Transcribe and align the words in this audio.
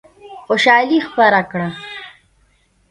خوشالي 0.45 0.99
خپره 1.07 1.41
کړه. 1.51 1.69